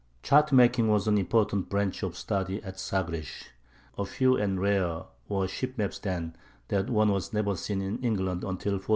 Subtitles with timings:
[0.23, 3.49] Chart making was an important branch of study at Sagres.
[3.95, 6.35] So few and rare were sea maps then
[6.69, 8.87] that one was never seen in England until 1489.